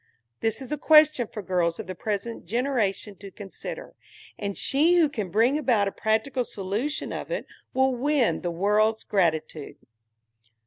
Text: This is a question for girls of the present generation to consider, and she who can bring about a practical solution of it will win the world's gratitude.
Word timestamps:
This 0.39 0.63
is 0.63 0.71
a 0.71 0.79
question 0.79 1.27
for 1.27 1.43
girls 1.43 1.77
of 1.77 1.85
the 1.85 1.93
present 1.93 2.47
generation 2.47 3.15
to 3.17 3.29
consider, 3.29 3.93
and 4.35 4.57
she 4.57 4.95
who 4.95 5.07
can 5.07 5.29
bring 5.29 5.59
about 5.59 5.87
a 5.87 5.91
practical 5.91 6.43
solution 6.43 7.13
of 7.13 7.29
it 7.29 7.45
will 7.75 7.93
win 7.95 8.41
the 8.41 8.49
world's 8.49 9.03
gratitude. 9.03 9.75